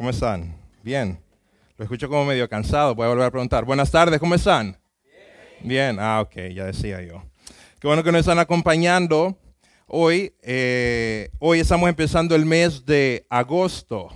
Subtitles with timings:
[0.00, 0.56] ¿Cómo están?
[0.82, 1.20] Bien.
[1.76, 2.94] Lo escucho como medio cansado.
[2.94, 3.66] Voy a volver a preguntar.
[3.66, 4.78] Buenas tardes, ¿cómo están?
[5.60, 5.98] Bien.
[6.00, 7.22] Ah, ok, ya decía yo.
[7.78, 9.36] Qué bueno que nos están acompañando.
[9.86, 14.08] Hoy, eh, hoy estamos empezando el mes de agosto.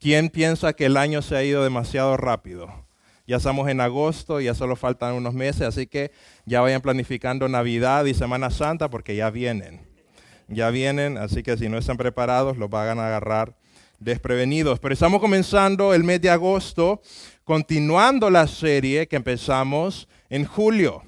[0.00, 2.86] ¿Quién piensa que el año se ha ido demasiado rápido?
[3.26, 6.12] Ya estamos en agosto, ya solo faltan unos meses, así que
[6.46, 9.86] ya vayan planificando Navidad y Semana Santa porque ya vienen.
[10.48, 13.54] Ya vienen, así que si no están preparados, los van a agarrar
[13.98, 14.78] desprevenidos.
[14.78, 17.00] Pero estamos comenzando el mes de agosto,
[17.44, 21.02] continuando la serie que empezamos en julio.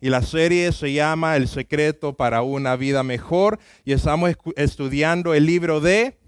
[0.00, 5.46] Y la serie se llama El secreto para una vida mejor y estamos estudiando el
[5.46, 6.18] libro de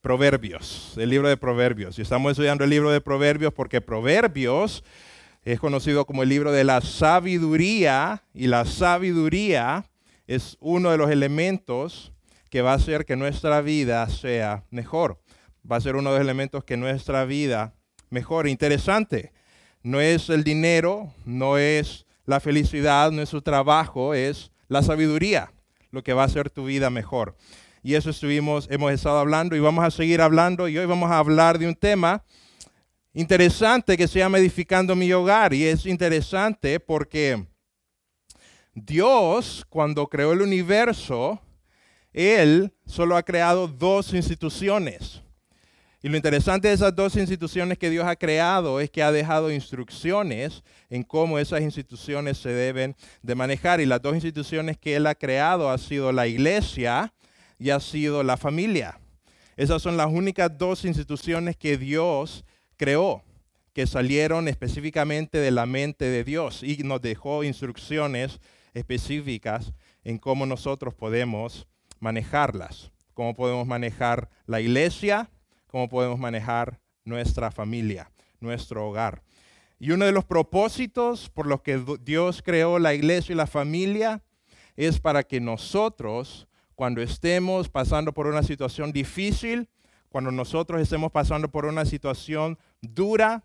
[0.00, 1.98] Proverbios, el libro de Proverbios.
[1.98, 4.82] Y estamos estudiando el libro de Proverbios porque Proverbios
[5.44, 9.84] es conocido como el libro de la sabiduría y la sabiduría
[10.26, 12.12] es uno de los elementos
[12.56, 15.20] que va a hacer que nuestra vida sea mejor.
[15.70, 17.74] Va a ser uno de los elementos que nuestra vida
[18.08, 18.48] mejore.
[18.48, 19.34] Interesante.
[19.82, 25.52] No es el dinero, no es la felicidad, no es su trabajo, es la sabiduría
[25.90, 27.36] lo que va a hacer tu vida mejor.
[27.82, 31.18] Y eso estuvimos, hemos estado hablando y vamos a seguir hablando y hoy vamos a
[31.18, 32.24] hablar de un tema
[33.12, 37.44] interesante que se llama edificando mi hogar y es interesante porque
[38.72, 41.42] Dios cuando creó el universo
[42.16, 45.22] él solo ha creado dos instituciones.
[46.02, 49.52] Y lo interesante de esas dos instituciones que Dios ha creado es que ha dejado
[49.52, 53.82] instrucciones en cómo esas instituciones se deben de manejar.
[53.82, 57.12] Y las dos instituciones que Él ha creado ha sido la iglesia
[57.58, 58.98] y ha sido la familia.
[59.56, 62.46] Esas son las únicas dos instituciones que Dios
[62.78, 63.22] creó,
[63.74, 68.40] que salieron específicamente de la mente de Dios y nos dejó instrucciones
[68.72, 71.66] específicas en cómo nosotros podemos
[72.00, 75.30] manejarlas, cómo podemos manejar la iglesia,
[75.66, 79.22] cómo podemos manejar nuestra familia, nuestro hogar.
[79.78, 84.22] Y uno de los propósitos por los que Dios creó la iglesia y la familia
[84.76, 89.68] es para que nosotros, cuando estemos pasando por una situación difícil,
[90.08, 93.44] cuando nosotros estemos pasando por una situación dura,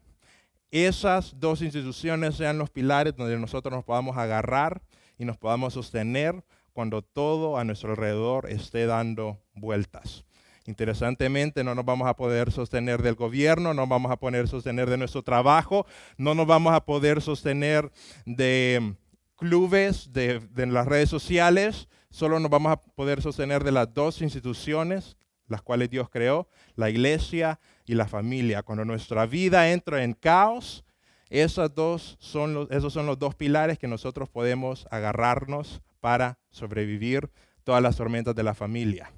[0.71, 4.81] esas dos instituciones sean los pilares donde nosotros nos podamos agarrar
[5.17, 6.43] y nos podamos sostener
[6.73, 10.25] cuando todo a nuestro alrededor esté dando vueltas.
[10.65, 14.97] Interesantemente, no nos vamos a poder sostener del gobierno, no vamos a poder sostener de
[14.97, 15.85] nuestro trabajo,
[16.17, 17.91] no nos vamos a poder sostener
[18.25, 18.95] de
[19.37, 24.21] clubes, de, de las redes sociales, solo nos vamos a poder sostener de las dos
[24.21, 25.17] instituciones
[25.51, 28.63] las cuales Dios creó, la iglesia y la familia.
[28.63, 30.83] Cuando nuestra vida entra en caos,
[31.29, 37.29] esos, dos son los, esos son los dos pilares que nosotros podemos agarrarnos para sobrevivir
[37.63, 39.11] todas las tormentas de la familia.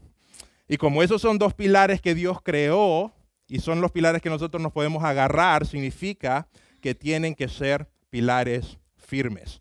[0.67, 3.11] Y como esos son dos pilares que Dios creó
[3.47, 6.47] y son los pilares que nosotros nos podemos agarrar, significa
[6.81, 9.59] que tienen que ser pilares firmes.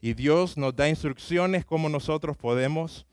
[0.00, 3.06] Y Dios nos da instrucciones cómo nosotros podemos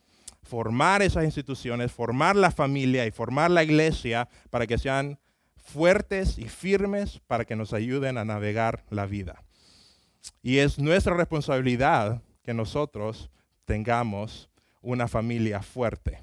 [0.43, 5.17] formar esas instituciones, formar la familia y formar la iglesia para que sean
[5.55, 9.43] fuertes y firmes para que nos ayuden a navegar la vida.
[10.43, 13.29] Y es nuestra responsabilidad que nosotros
[13.66, 14.50] tengamos
[14.81, 16.22] una familia fuerte.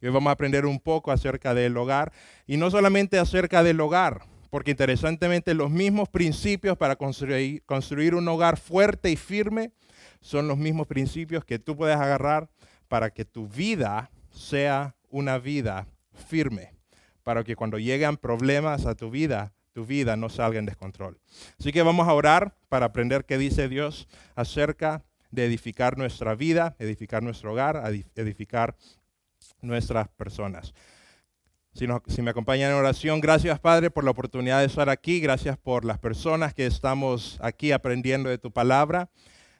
[0.00, 2.12] Hoy vamos a aprender un poco acerca del hogar
[2.46, 8.28] y no solamente acerca del hogar, porque interesantemente los mismos principios para construir, construir un
[8.28, 9.72] hogar fuerte y firme
[10.20, 12.48] son los mismos principios que tú puedes agarrar
[12.88, 15.86] para que tu vida sea una vida
[16.28, 16.74] firme,
[17.22, 21.18] para que cuando lleguen problemas a tu vida, tu vida no salga en descontrol.
[21.58, 24.06] Así que vamos a orar para aprender qué dice Dios
[24.36, 25.02] acerca
[25.34, 27.82] de edificar nuestra vida, edificar nuestro hogar,
[28.14, 28.76] edificar
[29.60, 30.74] nuestras personas.
[31.74, 35.84] Si, me acompañan en oración, gracias Padre por la oportunidad de estar aquí, gracias por
[35.84, 39.10] las personas que estamos aquí aprendiendo de tu palabra.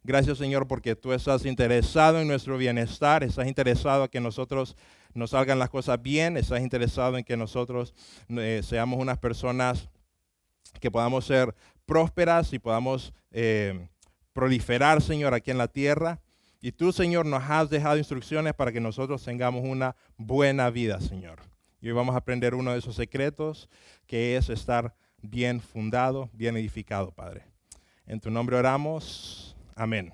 [0.04, 4.76] Gracias Señor porque tú estás interesado en nuestro bienestar, estás interesado en que nosotros
[5.12, 7.94] nos salgan las cosas bien, estás interesado en que nosotros
[8.28, 9.88] eh, seamos unas personas
[10.80, 11.52] que podamos ser
[11.84, 13.88] prósperas y podamos eh,
[14.34, 16.20] proliferar, Señor, aquí en la tierra.
[16.60, 21.38] Y tú, Señor, nos has dejado instrucciones para que nosotros tengamos una buena vida, Señor.
[21.80, 23.70] Y hoy vamos a aprender uno de esos secretos,
[24.06, 27.44] que es estar bien fundado, bien edificado, Padre.
[28.06, 29.56] En tu nombre oramos.
[29.74, 30.12] Amén.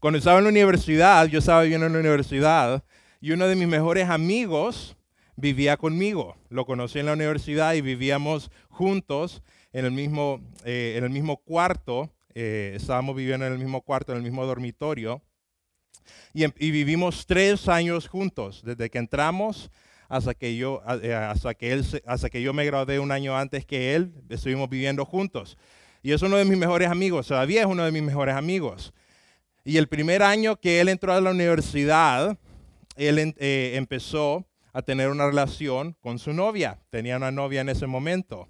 [0.00, 2.82] Cuando estaba en la universidad, yo estaba viviendo en la universidad
[3.20, 4.96] y uno de mis mejores amigos
[5.36, 6.36] vivía conmigo.
[6.48, 9.42] Lo conocí en la universidad y vivíamos juntos
[9.72, 12.10] en el mismo, eh, en el mismo cuarto.
[12.34, 15.22] Eh, estábamos viviendo en el mismo cuarto, en el mismo dormitorio.
[16.32, 19.70] Y, em, vivimos tres años juntos, desde que entramos
[20.08, 23.64] hasta que yo, eh, hasta que él, hasta que yo me gradué un año antes
[23.64, 25.56] que él, estuvimos viviendo juntos.
[26.02, 28.92] Y es uno de mis mejores amigos, todavía es uno de mis mejores amigos.
[29.64, 32.38] Y el primer año que él entró a la universidad,
[32.96, 36.78] él eh, empezó a tener una relación con su novia.
[36.90, 38.48] Tenía una novia en ese momento.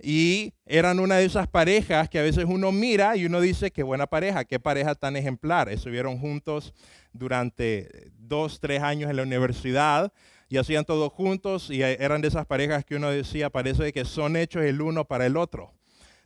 [0.00, 3.82] Y eran una de esas parejas que a veces uno mira y uno dice, qué
[3.82, 5.68] buena pareja, qué pareja tan ejemplar.
[5.68, 6.72] Estuvieron juntos
[7.12, 10.12] durante dos, tres años en la universidad
[10.48, 14.36] y hacían todo juntos y eran de esas parejas que uno decía, parece que son
[14.36, 15.72] hechos el uno para el otro.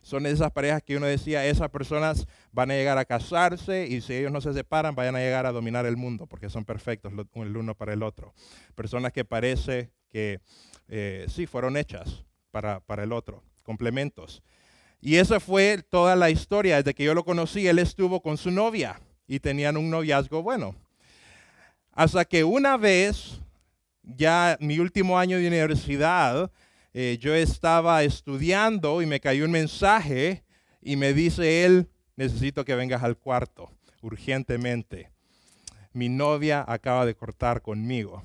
[0.03, 4.13] Son esas parejas que uno decía, esas personas van a llegar a casarse y si
[4.13, 7.57] ellos no se separan, vayan a llegar a dominar el mundo porque son perfectos el
[7.57, 8.33] uno para el otro.
[8.75, 10.41] Personas que parece que
[10.89, 14.43] eh, sí, fueron hechas para, para el otro, complementos.
[15.01, 16.77] Y esa fue toda la historia.
[16.77, 20.75] Desde que yo lo conocí, él estuvo con su novia y tenían un noviazgo bueno.
[21.91, 23.41] Hasta que una vez
[24.03, 26.51] ya mi último año de universidad,
[26.93, 30.43] eh, yo estaba estudiando y me cayó un mensaje
[30.81, 33.71] y me dice él, necesito que vengas al cuarto
[34.01, 35.11] urgentemente.
[35.93, 38.21] Mi novia acaba de cortar conmigo.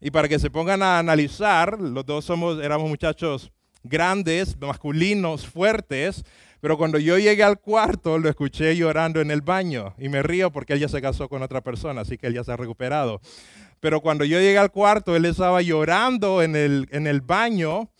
[0.00, 3.50] Y para que se pongan a analizar, los dos somos, éramos muchachos
[3.88, 6.24] grandes, masculinos, fuertes,
[6.60, 10.50] pero cuando yo llegué al cuarto lo escuché llorando en el baño y me río
[10.50, 13.20] porque él ya se casó con otra persona, así que él ya se ha recuperado.
[13.80, 17.90] Pero cuando yo llegué al cuarto, él estaba llorando en el, en el baño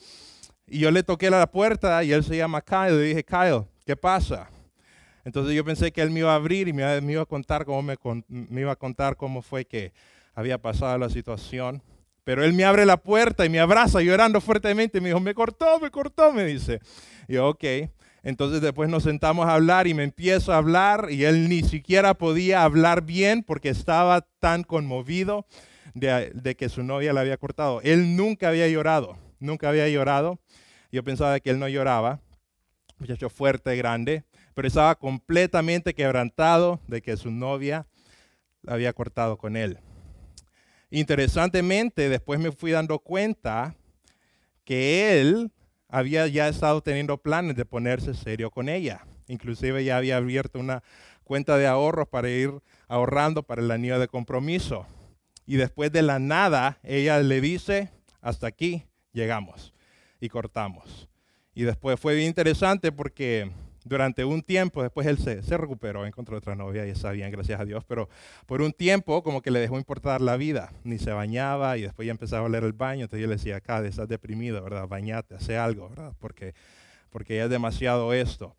[0.67, 2.95] y yo le toqué la puerta y él se llama Kyle.
[2.95, 4.49] Y dije, Kyle, ¿qué pasa?
[5.25, 7.83] Entonces yo pensé que él me iba a abrir y me, iba a contar cómo
[7.83, 9.93] me iba a contar cómo fue que
[10.35, 11.83] había pasado la situación.
[12.27, 15.01] Pero él me abre la puerta y me abraza llorando fuertemente.
[15.01, 16.81] Me dijo, me cortó, me cortó, me dice.
[17.29, 17.65] Y yo, ok.
[18.25, 22.15] Entonces después nos sentamos a hablar y me empiezo a hablar y él ni siquiera
[22.15, 25.47] podía hablar bien porque estaba tan conmovido
[25.95, 27.81] de, que su novia le había cortado.
[27.83, 30.41] Él nunca había llorado, nunca había llorado.
[30.91, 32.19] Yo pensaba que él no lloraba,
[32.99, 37.87] muchacho fuerte, grande, pero estaba completamente quebrantado de que su novia
[38.67, 39.79] había cortado con él.
[40.91, 43.75] Interesantemente, después me fui dando cuenta
[44.65, 45.51] que él
[45.89, 49.07] había ya estado teniendo planes de ponerse serio con ella.
[49.29, 50.83] Inclusive ya había abierto una
[51.25, 52.53] cuenta de ahorros para ir
[52.89, 54.87] ahorrando para el anillo de compromiso.
[55.47, 57.91] Y después de la nada, ella le dice,
[58.21, 59.75] hasta aquí llegamos
[60.21, 61.09] y cortamos.
[61.55, 63.51] Y después fue bien interesante porque
[63.87, 67.61] durante un tiempo, después él se, se, recuperó, encontró otra novia y está bien, gracias
[67.61, 68.09] a Dios, pero
[68.45, 72.05] por un tiempo como que le dejó importar la vida, ni se bañaba y después
[72.05, 74.89] ya empezaba a oler el baño, entonces yo le decía, acá estás deprimido, ¿verdad?
[74.89, 76.13] Bañate, hace algo, ¿verdad?
[76.19, 76.55] Porque,
[77.11, 78.57] porque es demasiado esto.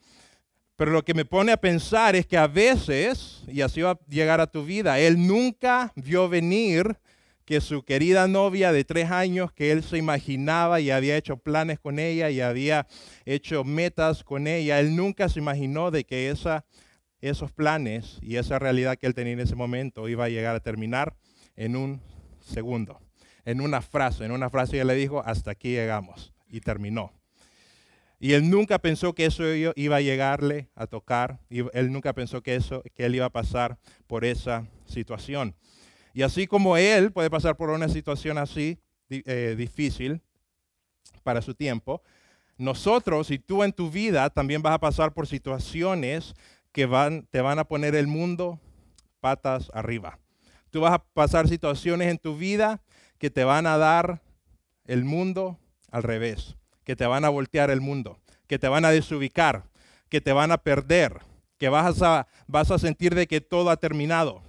[0.78, 4.00] Pero lo que me pone a pensar es que a veces, y así va a
[4.08, 6.96] llegar a tu vida, él nunca vio venir
[7.48, 11.80] que su querida novia de tres años, que él se imaginaba y había hecho planes
[11.80, 12.88] con ella y había
[13.26, 16.66] hecho metas con ella, él nunca se imaginó de que esa,
[17.22, 20.60] esos planes y esa realidad que él tenía en ese momento iba a llegar a
[20.60, 21.16] terminar
[21.56, 22.02] en un
[22.42, 23.00] segundo,
[23.46, 27.14] en una frase, en una frase él le dijo, hasta aquí llegamos y terminó.
[28.20, 32.42] Y él nunca pensó que eso iba a llegarle a tocar, y él nunca pensó
[32.44, 35.56] que, eso, que él iba a pasar por esa situación.
[36.18, 40.20] Y así como él puede pasar por una situación así eh, difícil
[41.22, 42.02] para su tiempo,
[42.58, 46.34] nosotros y tú en tu vida también vas a pasar por situaciones
[46.72, 48.60] que van, te van a poner el mundo
[49.20, 50.18] patas arriba.
[50.72, 52.82] Tú vas a pasar situaciones en tu vida
[53.20, 54.24] que te van a dar
[54.86, 55.60] el mundo
[55.92, 59.66] al revés, que te van a voltear el mundo, que te van a desubicar,
[60.10, 61.20] que te van a perder,
[61.60, 64.47] que vas a, vas a sentir de que todo ha terminado.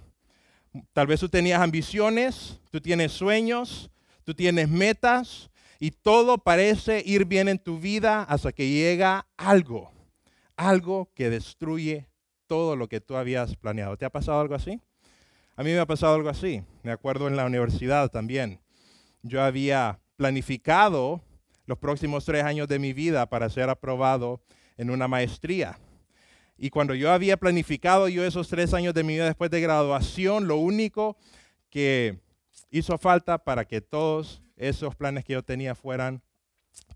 [0.93, 3.89] Tal vez tú tenías ambiciones, tú tienes sueños,
[4.23, 5.49] tú tienes metas
[5.79, 9.91] y todo parece ir bien en tu vida hasta que llega algo,
[10.55, 12.07] algo que destruye
[12.47, 13.97] todo lo que tú habías planeado.
[13.97, 14.79] ¿Te ha pasado algo así?
[15.55, 16.63] A mí me ha pasado algo así.
[16.83, 18.59] Me acuerdo en la universidad también.
[19.23, 21.21] Yo había planificado
[21.65, 24.41] los próximos tres años de mi vida para ser aprobado
[24.77, 25.77] en una maestría.
[26.61, 30.45] Y cuando yo había planificado yo esos tres años de mi vida después de graduación,
[30.45, 31.15] lo único
[31.69, 32.19] que
[32.69, 36.21] hizo falta para que todos esos planes que yo tenía fueran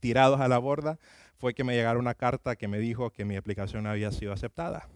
[0.01, 0.99] tirados a la borda
[1.37, 4.89] fue que me llegara una carta que me dijo que mi aplicación había sido aceptada.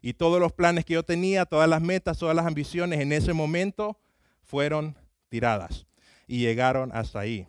[0.00, 3.32] Y todos los planes que yo tenía, todas las metas, todas las ambiciones en ese
[3.32, 3.98] momento
[4.44, 4.96] fueron
[5.30, 5.84] tiradas
[6.28, 7.48] y llegaron hasta ahí.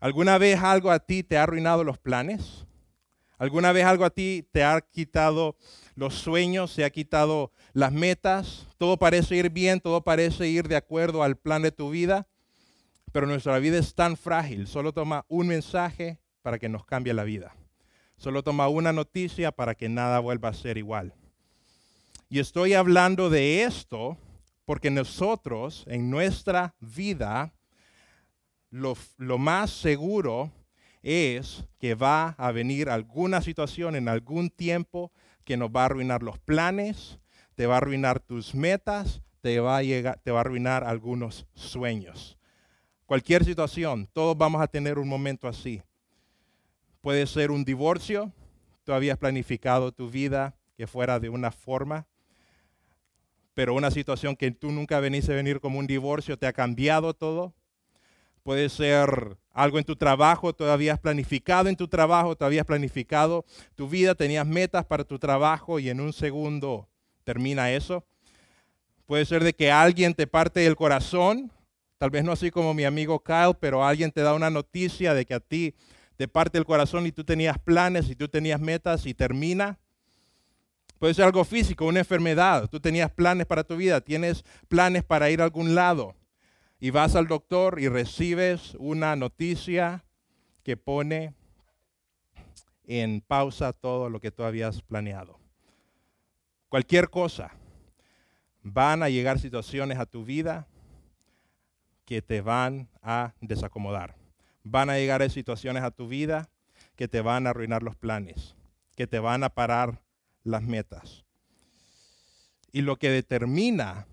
[0.00, 2.66] ¿Alguna vez algo a ti te ha arruinado los planes?
[3.42, 5.56] ¿Alguna vez algo a ti te ha quitado
[5.96, 8.68] los sueños, se ha quitado las metas?
[8.78, 12.28] Todo parece ir bien, todo parece ir de acuerdo al plan de tu vida,
[13.10, 14.68] pero nuestra vida es tan frágil.
[14.68, 17.56] Solo toma un mensaje para que nos cambie la vida.
[18.16, 21.12] Solo toma una noticia para que nada vuelva a ser igual.
[22.28, 24.18] Y estoy hablando de esto
[24.64, 27.52] porque nosotros en nuestra vida
[28.70, 30.52] lo, lo más seguro
[31.02, 35.12] es que va a venir alguna situación en algún tiempo
[35.44, 37.18] que nos va a arruinar los planes,
[37.54, 41.46] te va a arruinar tus metas, te va a, llegar, te va a arruinar algunos
[41.54, 42.38] sueños.
[43.06, 45.82] Cualquier situación, todos vamos a tener un momento así.
[47.00, 48.32] Puede ser un divorcio,
[48.84, 52.06] tú habías planificado tu vida que fuera de una forma,
[53.54, 57.12] pero una situación que tú nunca veniste a venir como un divorcio te ha cambiado
[57.12, 57.52] todo.
[58.44, 63.44] Puede ser algo en tu trabajo, todavía has planificado en tu trabajo, todavía has planificado
[63.74, 66.88] tu vida, tenías metas para tu trabajo y en un segundo
[67.24, 68.04] termina eso.
[69.06, 71.50] Puede ser de que alguien te parte el corazón,
[71.98, 75.26] tal vez no así como mi amigo Kyle, pero alguien te da una noticia de
[75.26, 75.74] que a ti
[76.16, 79.78] te parte el corazón y tú tenías planes y tú tenías metas y termina.
[80.98, 82.70] Puede ser algo físico, una enfermedad.
[82.70, 86.14] Tú tenías planes para tu vida, tienes planes para ir a algún lado
[86.82, 90.04] y vas al doctor y recibes una noticia
[90.64, 91.32] que pone
[92.82, 95.38] en pausa todo lo que tú habías planeado.
[96.68, 97.52] Cualquier cosa.
[98.64, 100.66] Van a llegar situaciones a tu vida
[102.04, 104.16] que te van a desacomodar.
[104.64, 106.50] Van a llegar situaciones a tu vida
[106.96, 108.56] que te van a arruinar los planes,
[108.96, 110.02] que te van a parar
[110.42, 111.24] las metas.
[112.72, 114.08] Y lo que determina,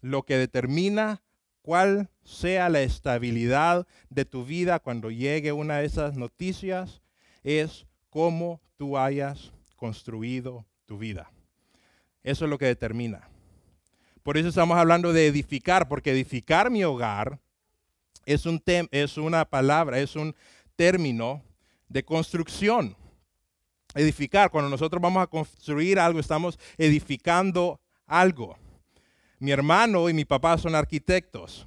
[0.00, 1.23] lo que determina
[1.64, 7.00] cuál sea la estabilidad de tu vida cuando llegue una de esas noticias,
[7.42, 11.30] es cómo tú hayas construido tu vida.
[12.22, 13.30] Eso es lo que determina.
[14.22, 17.40] Por eso estamos hablando de edificar, porque edificar mi hogar
[18.26, 20.36] es, un es una palabra, es un
[20.76, 21.42] término
[21.88, 22.94] de construcción.
[23.94, 28.58] Edificar, cuando nosotros vamos a construir algo, estamos edificando algo.
[29.38, 31.66] Mi hermano y mi papá son arquitectos.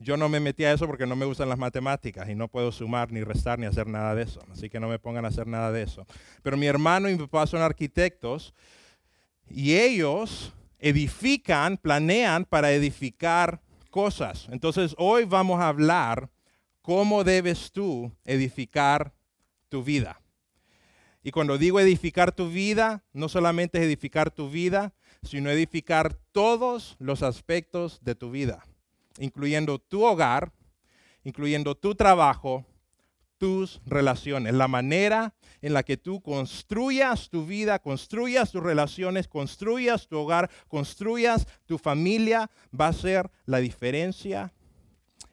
[0.00, 2.70] Yo no me metí a eso porque no me gustan las matemáticas y no puedo
[2.70, 4.40] sumar ni restar ni hacer nada de eso.
[4.52, 6.06] Así que no me pongan a hacer nada de eso.
[6.42, 8.54] Pero mi hermano y mi papá son arquitectos
[9.50, 13.60] y ellos edifican, planean para edificar
[13.90, 14.46] cosas.
[14.52, 16.30] Entonces hoy vamos a hablar
[16.82, 19.12] cómo debes tú edificar
[19.68, 20.20] tu vida.
[21.22, 26.96] Y cuando digo edificar tu vida, no solamente es edificar tu vida, sino edificar todos
[26.98, 28.64] los aspectos de tu vida,
[29.18, 30.52] incluyendo tu hogar,
[31.24, 32.64] incluyendo tu trabajo,
[33.38, 40.08] tus relaciones, la manera en la que tú construyas tu vida, construyas tus relaciones, construyas
[40.08, 44.52] tu hogar, construyas tu familia, va a ser la diferencia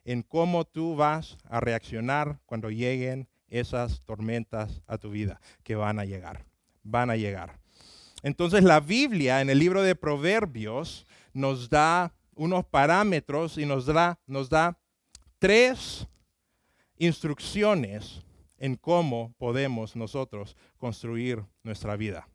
[0.04, 6.00] en cómo tú vas a reaccionar cuando lleguen esas tormentas a tu vida, que van
[6.00, 6.46] a llegar,
[6.84, 7.65] van a llegar.
[8.26, 14.18] Entonces la Biblia en el libro de Proverbios nos da unos parámetros y nos da,
[14.26, 14.80] nos da
[15.38, 16.08] tres
[16.98, 18.24] instrucciones
[18.58, 22.28] en cómo podemos nosotros construir nuestra vida.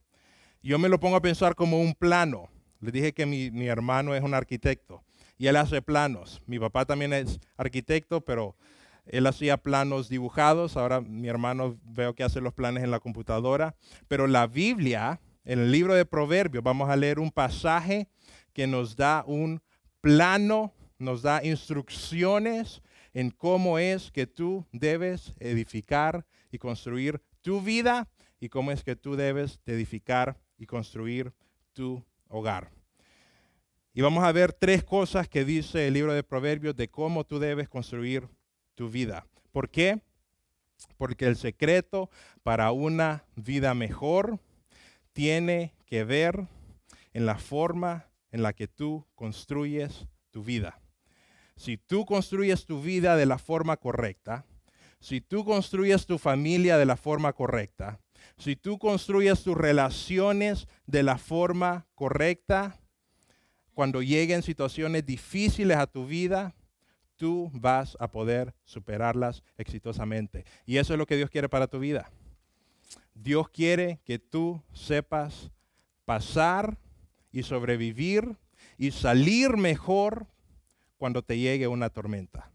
[0.62, 2.48] Yo me lo pongo a pensar como un plano.
[2.78, 5.02] Le dije que mi, mi hermano es un arquitecto
[5.38, 6.40] y él hace planos.
[6.46, 8.54] Mi papá también es arquitecto, pero
[9.06, 10.76] él hacía planos dibujados.
[10.76, 13.74] Ahora mi hermano veo que hace los planes en la computadora.
[14.06, 15.20] Pero la Biblia
[15.50, 18.06] en el libro de Proverbios vamos a leer un pasaje
[18.52, 19.60] que nos da un
[20.00, 22.82] plano, nos da instrucciones
[23.14, 28.94] en cómo es que tú debes edificar y construir tu vida y cómo es que
[28.94, 31.32] tú debes edificar y construir
[31.72, 32.70] tu hogar.
[33.92, 37.40] Y vamos a ver tres cosas que dice el libro de Proverbios de cómo tú
[37.40, 38.28] debes construir
[38.76, 39.26] tu vida.
[39.50, 40.00] ¿Por qué?
[40.96, 42.08] Porque el secreto
[42.44, 44.38] para una vida mejor
[45.20, 46.46] tiene que ver
[47.12, 50.80] en la forma en la que tú construyes tu vida.
[51.56, 54.46] Si tú construyes tu vida de la forma correcta,
[54.98, 58.00] si tú construyes tu familia de la forma correcta,
[58.38, 62.80] si tú construyes tus relaciones de la forma correcta,
[63.74, 66.54] cuando lleguen situaciones difíciles a tu vida,
[67.16, 70.46] tú vas a poder superarlas exitosamente.
[70.64, 72.10] Y eso es lo que Dios quiere para tu vida.
[73.22, 75.50] Dios quiere que tú sepas
[76.06, 76.78] pasar
[77.30, 78.36] y sobrevivir
[78.78, 80.26] y salir mejor
[80.96, 82.50] cuando te llegue una tormenta.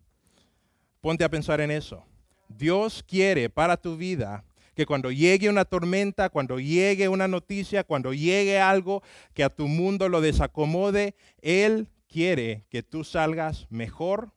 [1.01, 2.03] Ponte a pensar en eso.
[2.49, 4.43] Dios quiere para tu vida
[4.73, 9.03] que cuando llegue una tormenta, cuando llegue una noticia, cuando llegue algo
[9.35, 14.31] que a tu mundo lo desacomode, Él quiere que tú salgas mejor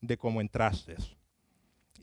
[0.00, 0.96] de cómo entraste.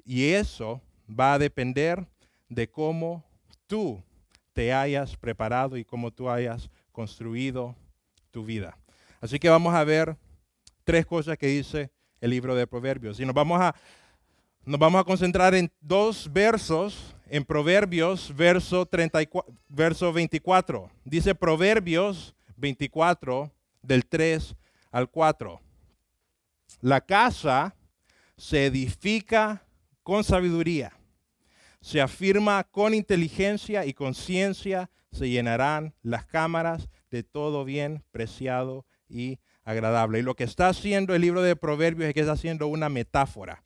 [0.06, 2.08] Y eso va a depender
[2.48, 3.29] de cómo
[3.70, 4.04] tú
[4.52, 7.76] te hayas preparado y cómo tú hayas construido
[8.32, 8.76] tu vida.
[9.22, 10.18] Así que vamos a ver
[10.84, 13.20] tres cosas que dice el libro de Proverbios.
[13.20, 13.76] Y nos vamos a,
[14.66, 20.90] nos vamos a concentrar en dos versos en Proverbios, verso, 34, verso 24.
[21.06, 23.52] Dice Proverbios 24,
[23.84, 24.56] del 3
[24.92, 25.62] al 4.
[26.82, 27.76] La casa
[28.36, 29.64] se edifica
[30.02, 30.92] con sabiduría,
[31.82, 39.40] se afirma con inteligencia y conciencia, se llenarán las cámaras de todo bien preciado y
[39.64, 40.20] agradable.
[40.20, 43.64] Y lo que está haciendo el libro de Proverbios es que está haciendo una metáfora.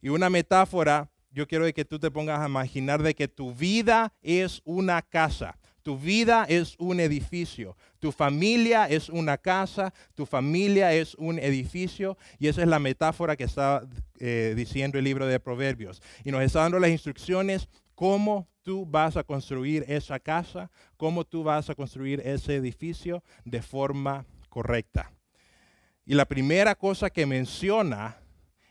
[0.00, 4.14] Y una metáfora yo quiero que tú te pongas a imaginar de que tu vida
[4.22, 5.58] es una casa.
[5.86, 12.18] Tu vida es un edificio, tu familia es una casa, tu familia es un edificio
[12.40, 13.86] y esa es la metáfora que está
[14.18, 16.02] eh, diciendo el libro de Proverbios.
[16.24, 21.44] Y nos está dando las instrucciones cómo tú vas a construir esa casa, cómo tú
[21.44, 25.12] vas a construir ese edificio de forma correcta.
[26.04, 28.16] Y la primera cosa que menciona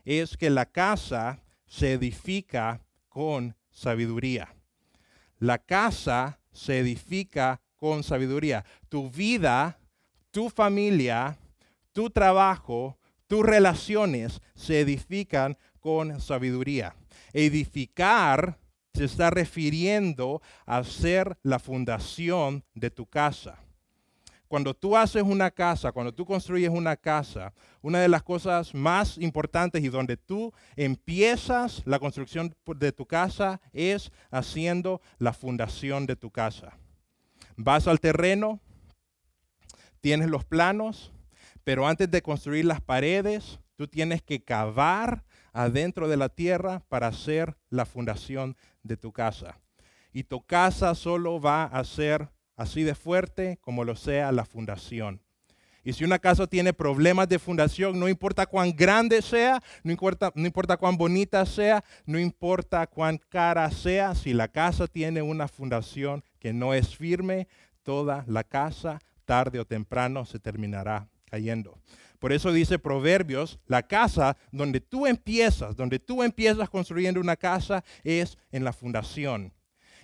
[0.03, 4.53] es que la casa se edifica con sabiduría.
[5.39, 8.65] La casa se edifica con sabiduría.
[8.89, 9.77] Tu vida,
[10.31, 11.37] tu familia,
[11.91, 12.97] tu trabajo,
[13.27, 16.95] tus relaciones se edifican con sabiduría.
[17.33, 18.57] Edificar
[18.93, 23.64] se está refiriendo a ser la fundación de tu casa.
[24.47, 29.17] Cuando tú haces una casa, cuando tú construyes una casa, una de las cosas más
[29.17, 36.15] importantes y donde tú empiezas la construcción de tu casa es haciendo la fundación de
[36.15, 36.77] tu casa.
[37.57, 38.59] Vas al terreno,
[40.01, 41.11] tienes los planos,
[41.63, 47.07] pero antes de construir las paredes, tú tienes que cavar adentro de la tierra para
[47.07, 49.59] hacer la fundación de tu casa.
[50.13, 55.21] Y tu casa solo va a ser así de fuerte como lo sea la fundación.
[55.83, 60.31] Y si una casa tiene problemas de fundación, no importa cuán grande sea, no importa,
[60.33, 65.47] no importa cuán bonita sea, no importa cuán cara sea, si la casa tiene una
[65.47, 67.47] fundación que no es firme,
[67.83, 71.77] toda la casa tarde o temprano se terminará cayendo.
[72.19, 77.83] Por eso dice Proverbios, la casa donde tú empiezas, donde tú empiezas construyendo una casa
[78.03, 79.53] es en la fundación.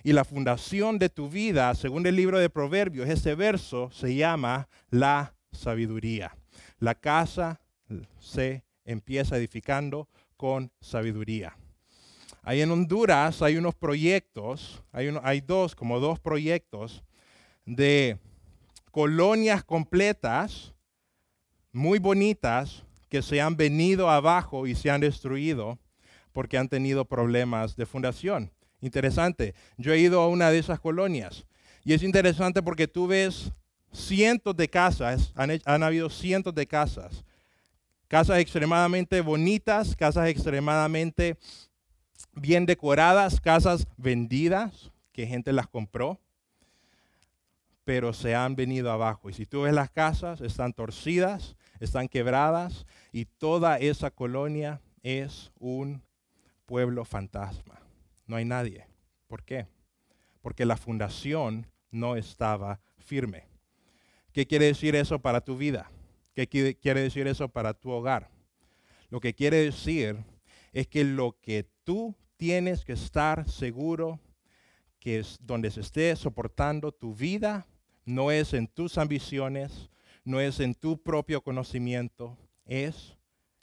[0.02, 4.68] Y la fundación de tu vida, según el libro de Proverbios, ese verso se llama
[4.90, 6.36] la sabiduría.
[6.78, 7.60] La casa
[8.18, 11.56] se empieza edificando con sabiduría.
[12.42, 17.04] Ahí en Honduras hay unos proyectos, hay, dos, como dos proyectos
[17.64, 18.18] de
[18.90, 20.74] colonias completas,
[21.70, 25.78] muy bonitas, que se han venido abajo y se han destruido
[26.32, 28.50] porque han tenido problemas de fundación.
[28.82, 29.54] Interesante.
[29.78, 31.46] Yo he ido a una de esas colonias
[31.84, 33.52] y es interesante porque tú ves
[33.92, 37.24] cientos de casas, han, habido cientos de casas,
[38.08, 41.38] casas extremadamente bonitas, casas extremadamente
[42.32, 46.20] bien decoradas, casas vendidas, que gente las compró,
[47.84, 49.30] pero se han venido abajo.
[49.30, 55.52] Y si tú ves las casas, están torcidas, están quebradas, y toda esa colonia es
[55.58, 56.02] un
[56.66, 57.81] pueblo fantasma
[58.26, 58.86] no hay nadie.
[59.26, 59.66] ¿Por qué?
[60.40, 63.46] Porque la fundación no estaba firme.
[64.32, 65.90] ¿Qué quiere decir eso para tu vida?
[66.34, 68.30] ¿Qué quiere decir eso para tu hogar?
[69.10, 70.16] Lo que quiere decir
[70.72, 74.18] es que lo que tú tienes que estar seguro
[74.98, 77.66] que es donde se esté soportando tu vida
[78.04, 79.90] no es en tus ambiciones,
[80.24, 83.16] no es en tu propio conocimiento, es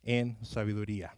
[0.04, 1.15] en sabiduría.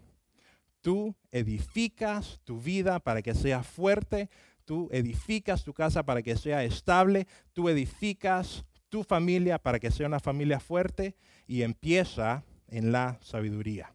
[0.81, 4.29] Tú edificas tu vida para que sea fuerte,
[4.65, 10.07] tú edificas tu casa para que sea estable, tú edificas tu familia para que sea
[10.07, 11.15] una familia fuerte
[11.47, 13.93] y empieza en la sabiduría.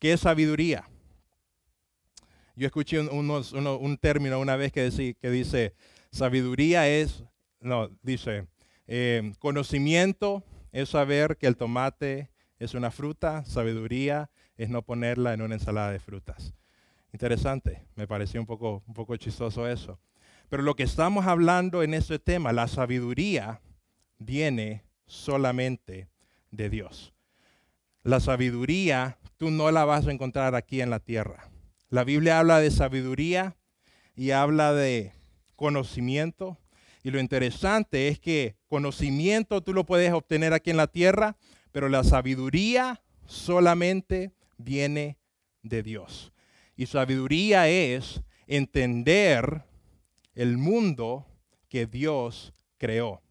[0.00, 0.88] ¿Qué es sabiduría?
[2.56, 4.90] Yo escuché un, término una vez que,
[5.30, 5.74] dice,
[6.10, 7.24] sabiduría es,
[7.60, 8.46] no, dice,
[8.86, 15.42] eh, conocimiento es saber que el tomate es una fruta, sabiduría es no ponerla en
[15.42, 16.54] una ensalada de frutas.
[17.12, 19.98] Interesante, me pareció un poco, un poco chistoso eso.
[20.48, 23.60] Pero lo que estamos hablando en este tema, la sabiduría,
[24.18, 26.08] viene solamente
[26.50, 27.12] de Dios.
[28.02, 31.50] La sabiduría tú no la vas a encontrar aquí en la tierra.
[31.88, 33.56] La Biblia habla de sabiduría
[34.14, 35.12] y habla de
[35.56, 36.58] conocimiento.
[37.02, 41.36] Y lo interesante es que conocimiento tú lo puedes obtener aquí en la tierra,
[41.72, 45.18] pero la sabiduría solamente viene
[45.62, 46.32] de Dios.
[46.76, 49.64] Y sabiduría es entender
[50.34, 51.26] el mundo
[51.68, 53.22] que Dios creó.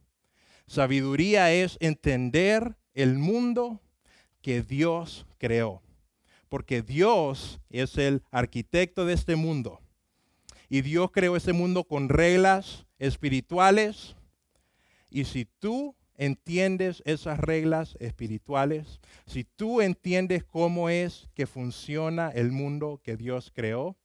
[0.68, 3.82] Sabiduría es entender el mundo
[4.42, 5.82] que Dios creó.
[6.50, 9.82] Porque Dios es el arquitecto de este mundo.
[10.70, 14.16] Y Dios creó este mundo con reglas espirituales.
[15.10, 22.52] Y si tú entiendes esas reglas espirituales, si tú entiendes cómo es que funciona el
[22.52, 23.98] mundo que Dios creó,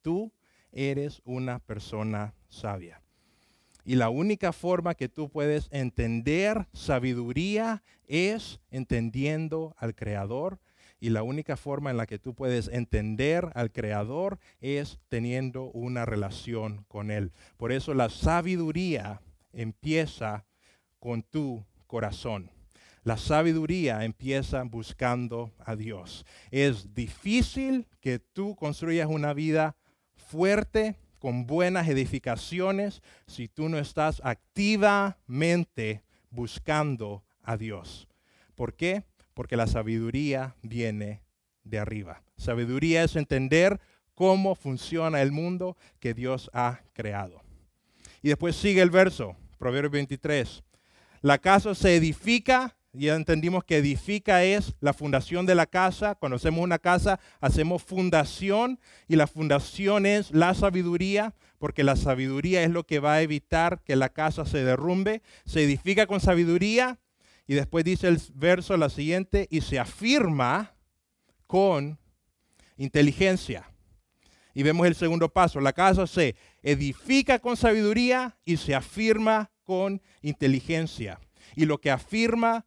[0.00, 0.32] tú
[0.70, 3.02] eres una persona sabia.
[3.84, 10.60] Y la única forma que tú puedes entender sabiduría es entendiendo al Creador.
[11.00, 16.04] Y la única forma en la que tú puedes entender al Creador es teniendo una
[16.04, 17.32] relación con Él.
[17.56, 19.20] Por eso la sabiduría
[19.52, 20.44] empieza
[20.98, 22.50] con tu corazón.
[23.04, 26.26] La sabiduría empieza buscando a Dios.
[26.50, 29.76] Es difícil que tú construyas una vida
[30.14, 38.08] fuerte con buenas edificaciones si tú no estás activamente buscando a Dios.
[38.54, 39.04] ¿Por qué?
[39.34, 41.22] Porque la sabiduría viene
[41.64, 42.22] de arriba.
[42.36, 43.80] Sabiduría es entender
[44.14, 47.40] cómo funciona el mundo que Dios ha creado.
[48.20, 50.62] Y después sigue el verso, Proverbio 23.
[51.22, 56.14] La casa se edifica ya entendimos que edifica es la fundación de la casa.
[56.14, 62.62] Cuando hacemos una casa, hacemos fundación y la fundación es la sabiduría, porque la sabiduría
[62.62, 65.22] es lo que va a evitar que la casa se derrumbe.
[65.44, 66.98] Se edifica con sabiduría
[67.46, 70.74] y después dice el verso la siguiente, y se afirma
[71.46, 71.98] con
[72.76, 73.70] inteligencia.
[74.54, 80.00] Y vemos el segundo paso, la casa se edifica con sabiduría y se afirma con
[80.22, 81.20] inteligencia.
[81.54, 82.64] Y lo que afirma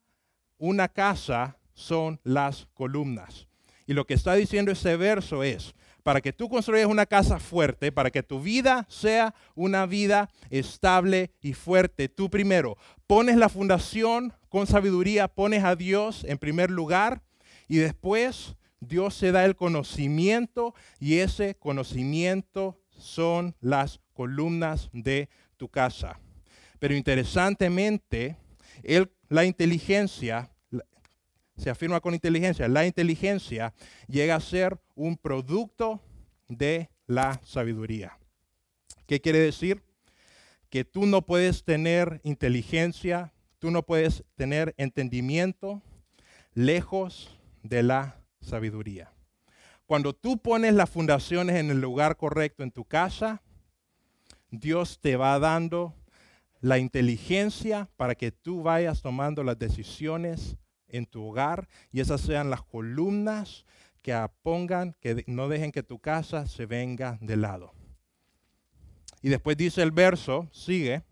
[0.60, 3.48] una casa son las columnas.
[3.88, 7.92] Y lo que está diciendo ese verso es, para que tú construyas una casa fuerte,
[7.92, 14.32] para que tu vida sea una vida estable y fuerte, tú primero pones la fundación
[14.50, 17.24] con sabiduría, pones a Dios en primer lugar
[17.68, 25.68] y después Dios se da el conocimiento y ese conocimiento son las columnas de tu
[25.68, 26.20] casa.
[26.82, 28.38] Pero interesantemente,
[29.30, 30.50] la inteligencia
[31.56, 32.68] se afirma con inteligencia.
[32.68, 33.76] La inteligencia
[34.08, 36.02] llega a ser un producto
[36.48, 38.18] de la sabiduría.
[39.06, 39.84] ¿Qué quiere decir?
[40.72, 45.84] Que tú no puedes tener inteligencia, tú no puedes tener entendimiento
[46.56, 49.14] lejos de la sabiduría.
[49.86, 53.44] Cuando tú pones las fundaciones en el lugar correcto en tu casa,
[54.50, 55.94] Dios te va dando
[56.62, 62.50] la inteligencia para que tú vayas tomando las decisiones en tu hogar y esas sean
[62.50, 63.66] las columnas
[64.02, 67.74] que apongan, que no dejen que tu casa se venga de lado.
[69.22, 71.04] Y después dice el verso, sigue,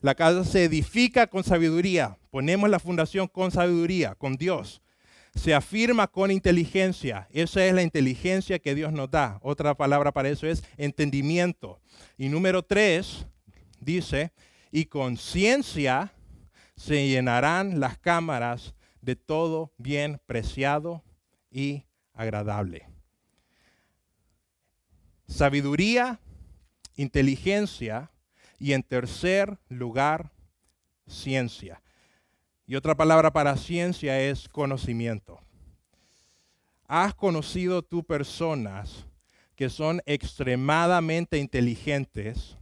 [0.00, 4.82] la casa se edifica con sabiduría, ponemos la fundación con sabiduría, con Dios.
[5.34, 9.40] Se afirma con inteligencia, esa es la inteligencia que Dios nos da.
[9.42, 11.80] Otra palabra para eso es entendimiento.
[12.16, 13.26] Y número tres
[13.80, 14.32] dice,
[14.70, 16.12] y con ciencia
[16.76, 21.04] se llenarán las cámaras de todo bien preciado
[21.50, 22.88] y agradable.
[25.28, 26.20] Sabiduría,
[26.96, 28.10] inteligencia
[28.58, 30.32] y en tercer lugar,
[31.06, 31.82] ciencia.
[32.66, 35.40] Y otra palabra para ciencia es conocimiento.
[36.86, 39.06] ¿Has conocido tú personas
[39.56, 42.56] que son extremadamente inteligentes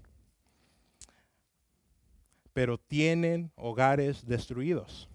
[2.52, 5.08] pero tienen hogares destruidos.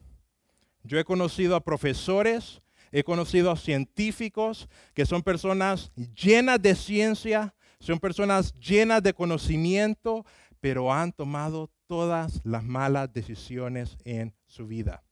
[0.83, 7.53] Yo he conocido a profesores, he conocido a científicos que son personas llenas de ciencia,
[7.79, 10.25] son personas llenas de conocimiento,
[10.61, 15.03] pero han tomado todas las malas decisiones en su vida.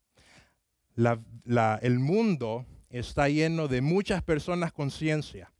[0.96, 5.52] el mundo está lleno de muchas personas con ciencia,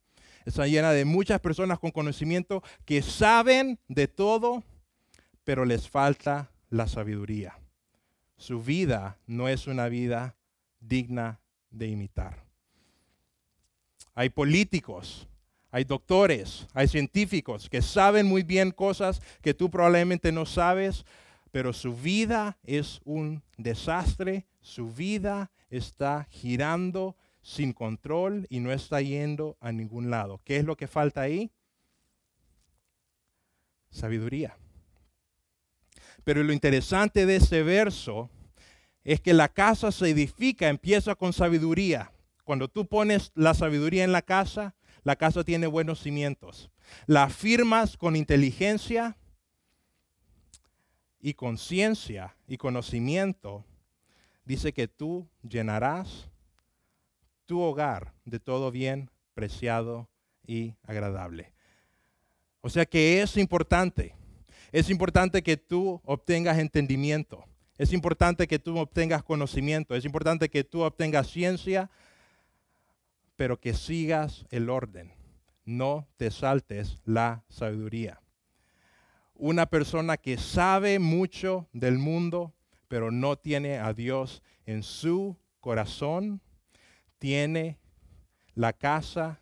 [0.45, 4.63] está llena de muchas personas con conocimiento que saben de todo,
[5.45, 7.59] pero les falta la sabiduría.
[8.37, 10.37] Su vida no es una vida
[10.81, 12.45] digna de imitar.
[14.15, 15.29] Hay políticos,
[15.71, 21.05] hay doctores, hay científicos que saben muy bien cosas que tú probablemente no sabes,
[21.51, 29.01] pero su vida es un desastre, su vida está girando sin control y no está
[29.01, 30.41] yendo a ningún lado.
[30.45, 31.51] ¿Qué es lo que falta ahí?
[33.91, 34.57] Sabiduría.
[36.27, 38.31] Pero lo interesante de ese verso
[39.05, 42.11] es que la casa se edifica, empieza con sabiduría.
[42.43, 46.69] Cuando tú pones la sabiduría en la casa, la casa tiene buenos cimientos.
[47.07, 49.17] La afirmas con inteligencia
[51.21, 53.65] y conciencia y conocimiento.
[54.45, 56.29] Dice que tú llenarás
[57.45, 60.09] tu hogar de todo bien preciado
[60.45, 61.53] y agradable.
[62.63, 64.17] O sea que es importante.
[64.73, 67.45] Es importante que tú obtengas entendimiento.
[67.79, 69.95] Es importante que tú obtengas conocimiento.
[69.95, 71.91] Es importante que tú obtengas ciencia,
[73.37, 75.13] pero que sigas el orden.
[75.65, 78.21] No te saltes la sabiduría.
[79.35, 82.55] Una persona que sabe mucho del mundo,
[82.89, 86.41] pero no tiene a Dios en su corazón,
[87.19, 87.79] tiene
[88.55, 89.41] la casa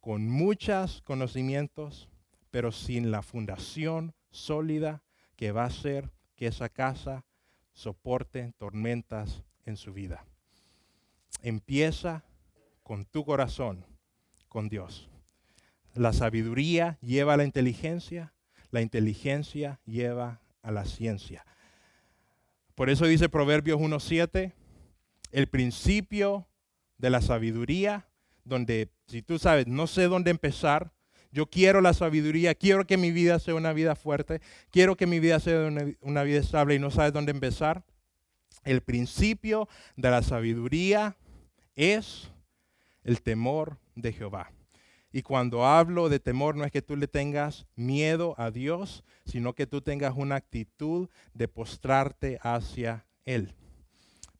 [0.00, 2.08] con muchos conocimientos,
[2.50, 5.02] pero sin la fundación sólida
[5.36, 7.24] que va a hacer que esa casa
[7.72, 10.24] soporte tormentas en su vida.
[11.42, 12.24] Empieza
[12.82, 13.84] con tu corazón,
[14.48, 15.08] con Dios.
[15.94, 18.32] La sabiduría lleva a la inteligencia,
[18.70, 21.44] la inteligencia lleva a la ciencia.
[22.74, 24.52] Por eso dice Proverbios 1.7,
[25.32, 26.46] el principio
[26.96, 28.08] de la sabiduría,
[28.44, 30.92] donde si tú sabes, no sé dónde empezar,
[31.30, 35.20] yo quiero la sabiduría, quiero que mi vida sea una vida fuerte, quiero que mi
[35.20, 35.68] vida sea
[36.00, 37.84] una, vida estable y no sabes dónde empezar.
[38.64, 41.16] El principio de la sabiduría
[41.76, 42.30] es
[43.04, 44.52] el temor de Jehová.
[45.10, 49.54] Y cuando hablo de temor no es que tú le tengas miedo a Dios, sino
[49.54, 53.54] que tú tengas una actitud de postrarte hacia Él.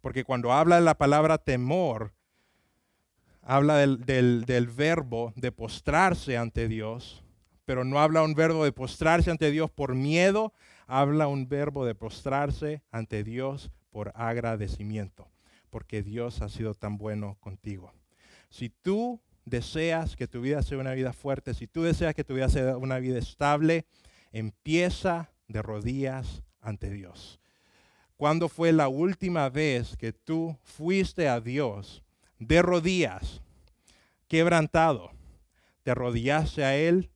[0.00, 2.12] Porque cuando habla la palabra temor,
[3.48, 7.24] habla del, verbo de postrarse ante Dios,
[7.64, 10.52] pero no habla un verbo de postrarse ante Dios por miedo,
[10.86, 15.30] habla un verbo de postrarse ante Dios por agradecimiento,
[15.70, 17.94] porque Dios ha sido tan bueno contigo.
[18.50, 22.34] Si tú deseas que tu vida sea una vida fuerte, si tú deseas que tu
[22.34, 23.86] vida sea una vida estable,
[24.30, 27.40] empieza de rodillas ante Dios.
[28.18, 32.04] ¿Cuándo fue la última vez que tú fuiste a Dios
[32.38, 33.42] de rodillas,
[34.28, 35.10] quebrantado,
[35.82, 37.10] te arrodillaste a Él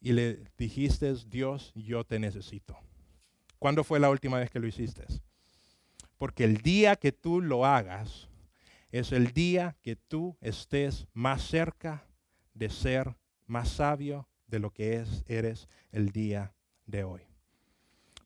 [0.00, 2.78] y le dijiste, Dios, yo te necesito.
[3.58, 5.04] ¿Cuándo fue la última vez que lo hiciste?
[6.18, 8.28] Porque el día que tú lo hagas
[8.90, 12.06] es el día que tú estés más cerca
[12.54, 13.16] de ser
[13.46, 16.54] más sabio de lo que es, eres el día
[16.86, 17.22] de hoy.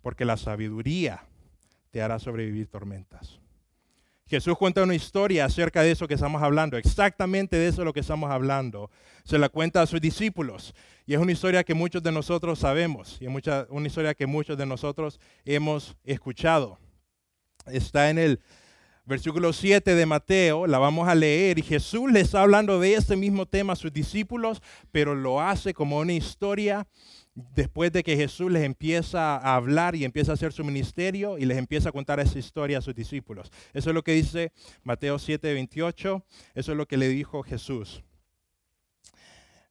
[0.03, 1.27] Porque la sabiduría
[1.90, 3.40] te hará sobrevivir tormentas.
[4.31, 7.99] Jesús cuenta una historia acerca de eso que estamos hablando, exactamente de eso lo que
[7.99, 8.88] estamos hablando.
[9.25, 10.73] Se la cuenta a sus discípulos
[11.05, 14.57] y es una historia que muchos de nosotros sabemos y es una historia que muchos
[14.57, 16.79] de nosotros hemos escuchado.
[17.66, 18.40] Está en el
[19.05, 23.16] versículo 7 de Mateo, la vamos a leer y Jesús le está hablando de este
[23.16, 24.62] mismo tema a sus discípulos,
[24.93, 26.87] pero lo hace como una historia
[27.35, 31.45] después de que Jesús les empieza a hablar y empieza a hacer su ministerio y
[31.45, 33.51] les empieza a contar esa historia a sus discípulos.
[33.73, 38.03] Eso es lo que dice Mateo 7, 28, eso es lo que le dijo Jesús.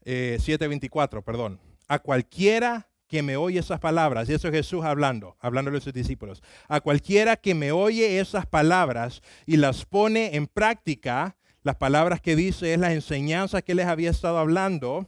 [0.03, 1.59] Eh, 7, 24, perdón.
[1.87, 5.93] A cualquiera que me oye esas palabras, y eso es Jesús hablando, hablándole a sus
[5.93, 12.21] discípulos, a cualquiera que me oye esas palabras y las pone en práctica, las palabras
[12.21, 15.07] que dice es la enseñanza que les había estado hablando,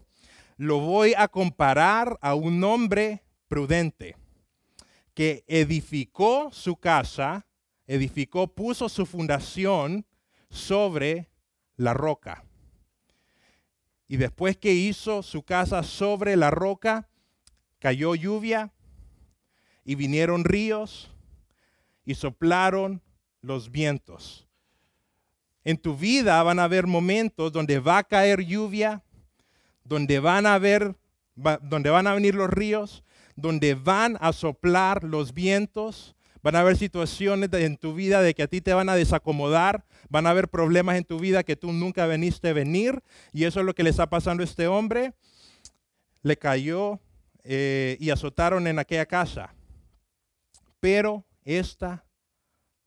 [0.62, 4.16] lo voy a comparar a un hombre prudente
[5.16, 7.48] que edificó su casa,
[7.88, 10.06] edificó, puso su fundación
[10.52, 11.32] sobre
[11.78, 12.44] la roca.
[14.08, 17.10] Y después que hizo su casa sobre la roca,
[17.80, 18.72] cayó lluvia
[19.84, 21.10] y vinieron ríos
[22.06, 23.02] y soplaron
[23.42, 24.48] los vientos.
[25.64, 29.04] En tu vida van a haber momentos donde va a caer lluvia,
[29.84, 30.96] donde van a ver,
[31.62, 33.04] donde van a venir los ríos,
[33.36, 38.44] donde van a soplar los vientos, van a haber situaciones en tu vida de que
[38.44, 41.72] a ti te van a desacomodar, van a haber problemas en tu vida que tú
[41.72, 45.14] nunca veniste a venir, y eso es lo que le está pasando a este hombre.
[46.24, 47.00] Le cayó
[47.44, 49.54] eh, y azotaron en aquella casa,
[50.80, 52.06] pero esta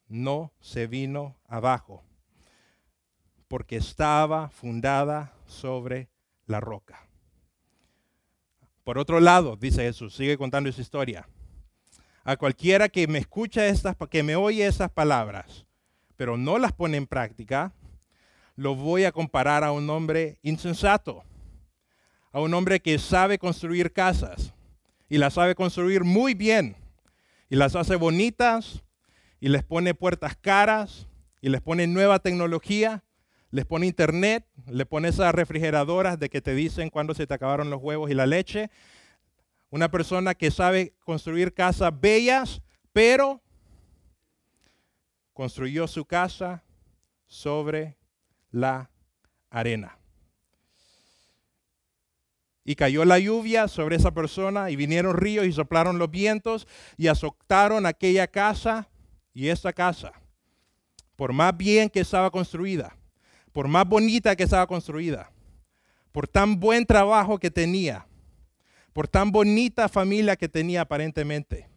[0.09, 2.05] no se vino abajo,
[3.49, 6.09] porque estaba fundada sobre
[6.47, 7.07] la roca.
[8.85, 11.29] Por otro lado, dice Jesús, sigue contando esa historia.
[12.23, 15.67] A cualquiera que me escucha estas, que me oye esas palabras,
[16.17, 17.73] pero no las pone en práctica,
[18.57, 21.25] lo voy a comparar a un hombre insensato,
[22.33, 24.53] a un hombre que sabe construir casas
[25.09, 26.77] y las sabe construir muy bien
[27.49, 28.83] y las hace bonitas
[29.41, 31.07] y les pone puertas caras
[31.41, 33.04] y les pone nueva tecnología,
[33.55, 37.71] les pone internet, le pone esas refrigeradoras de que te dicen cuándo se te acabaron
[37.71, 38.69] los huevos y la leche.
[39.71, 42.63] Una persona que sabe construir casas bellas,
[42.93, 43.41] pero
[45.33, 46.65] construyó su casa
[47.27, 47.97] sobre
[48.51, 48.91] la
[49.51, 49.99] arena.
[52.65, 57.07] Y cayó la lluvia sobre esa persona y vinieron ríos y soplaron los vientos y
[57.07, 58.89] azotaron aquella casa
[59.33, 60.13] y esta casa.
[61.15, 62.97] Por más bien que estaba construida,
[63.55, 65.31] por más bonita que estaba construida,
[66.11, 68.05] por tan buen trabajo que tenía,
[68.93, 71.71] por tan bonita familia que tenía aparentemente,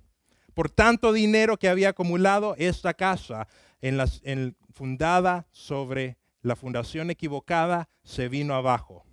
[0.56, 3.48] por tanto dinero que había acumulado, esta casa
[3.80, 9.06] en fundada sobre la fundación equivocada se vino abajo.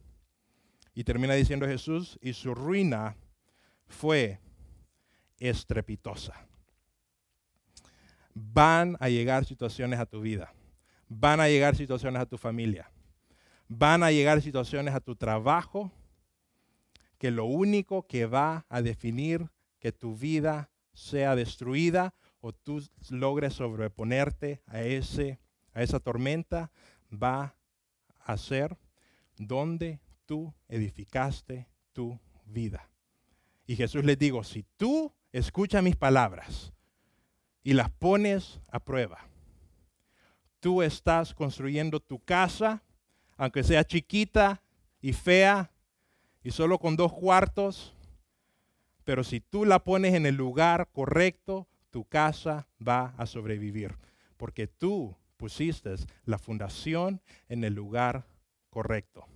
[0.94, 3.14] Y termina diciendo Jesús, y su ruina
[3.88, 4.40] fue
[5.38, 6.46] estrepitosa.
[8.32, 10.54] Van a llegar situaciones a tu vida,
[11.18, 12.90] van a llegar situaciones a tu familia,
[13.68, 15.92] van a llegar situaciones a tu trabajo,
[17.18, 19.48] que lo único que va a definir
[19.78, 25.40] que tu vida sea destruida o tú logres sobreponerte a, ese,
[25.72, 26.70] a esa tormenta
[27.10, 27.56] va
[28.20, 28.76] a ser
[29.38, 32.90] donde tú edificaste tu vida.
[33.66, 36.72] Y Jesús les digo, si tú escuchas mis palabras
[37.62, 39.26] y las pones a prueba,
[40.64, 42.82] tú estás construyendo tu casa,
[43.36, 44.62] aunque sea chiquita
[45.02, 45.70] y fea
[46.42, 47.94] y solo con dos cuartos,
[49.04, 53.98] pero si tú la pones en el lugar correcto, tu casa va a sobrevivir,
[54.38, 58.24] porque tú pusiste la fundación en el lugar
[58.70, 59.26] correcto.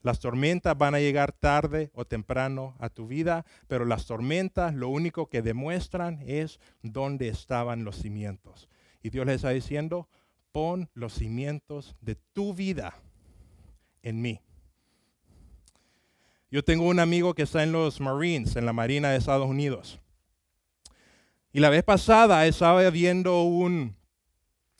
[0.00, 4.88] Las tormentas van a llegar tarde o temprano a tu vida, pero las tormentas lo
[4.88, 8.70] único que demuestran es dónde estaban los cimientos.
[9.04, 10.08] Y Dios les está diciendo,
[10.50, 12.94] pon los cimientos de tu vida
[14.02, 14.40] en mí.
[16.50, 20.00] Yo tengo un amigo que está en los Marines, en la Marina de Estados Unidos.
[21.52, 23.94] Y la vez pasada estaba viendo un,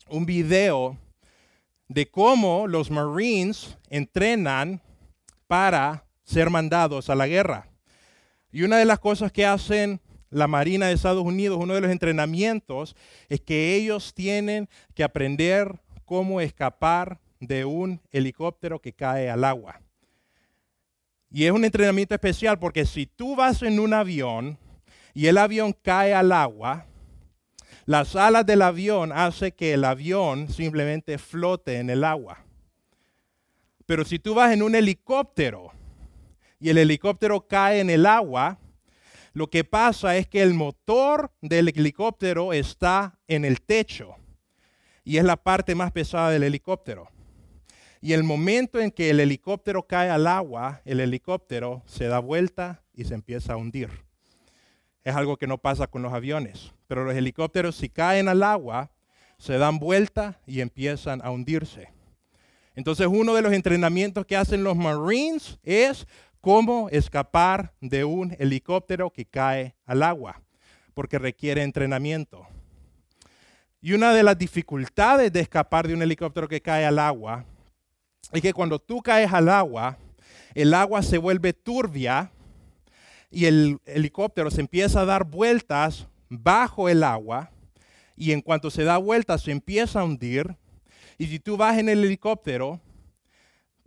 [0.09, 0.97] un video
[1.89, 4.81] de cómo los Marines entrenan
[5.47, 7.69] para ser mandados a la guerra.
[8.51, 10.01] Y una de las cosas que hacen
[10.35, 12.97] la Marina de Estados Unidos, uno de los entrenamientos,
[13.29, 19.81] es que ellos tienen que aprender cómo escapar de un helicóptero que cae al agua.
[21.31, 24.59] Y es un entrenamiento especial porque si tú vas en un avión
[25.15, 26.87] y el avión cae al agua,
[27.87, 32.45] las alas del avión hacen que el avión simplemente flote en el agua.
[33.87, 35.71] Pero si tú vas en un helicóptero
[36.59, 38.59] y el helicóptero cae en el agua,
[39.35, 44.15] lo que pasa es que el motor del helicóptero está en el techo
[45.03, 47.11] y es la parte más pesada del helicóptero.
[48.01, 52.85] Y el momento en que el helicóptero cae al agua, el helicóptero se da vuelta
[52.93, 53.91] y se empieza a hundir.
[55.03, 56.73] Es algo que no pasa con los aviones.
[56.87, 58.93] Pero los helicópteros si caen al agua,
[59.39, 61.89] se dan vuelta y empiezan a hundirse.
[62.77, 66.07] Entonces uno de los entrenamientos que hacen los Marines es
[66.45, 70.43] cómo escapar de un helicóptero que cae al agua,
[70.93, 72.47] porque requiere entrenamiento.
[73.81, 77.47] Y una de las dificultades de escapar de un helicóptero que cae al agua
[78.31, 79.97] es que cuando tú caes al agua,
[80.55, 82.31] el agua se vuelve turbia
[83.31, 87.53] y el helicóptero se empieza a dar vueltas bajo el agua
[88.17, 90.55] y en cuanto se da vuelta se empieza a hundir.
[91.17, 92.83] Y si tú vas en el helicóptero,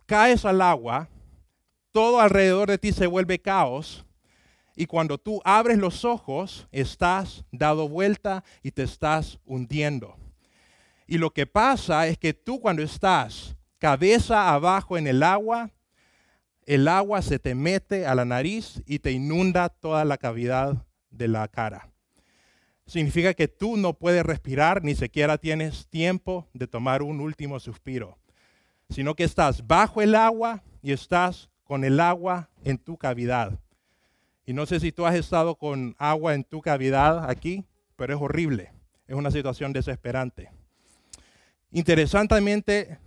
[0.07, 1.07] caes al agua,
[1.97, 4.05] todo alrededor de ti se vuelve caos.
[4.75, 10.15] Y cuando tú abres los ojos, estás dado vuelta y te estás hundiendo.
[11.07, 15.71] Y lo que pasa es que tú cuando estás cabeza abajo en el agua,
[16.67, 21.27] el agua se te mete a la nariz y te inunda toda la cavidad de
[21.27, 21.89] la cara
[22.85, 28.17] significa que tú no puedes respirar, ni siquiera tienes tiempo de tomar un último suspiro,
[28.87, 33.59] sino que estás bajo el agua y estás con el agua en tu cavidad.
[34.45, 37.65] Y no sé si tú has estado con agua en tu cavidad aquí,
[37.95, 38.71] pero es horrible.
[39.07, 40.49] es una situación desesperante.
[41.71, 42.97] Interesantemente,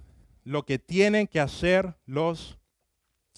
[0.44, 2.58] lo que tienen que hacer los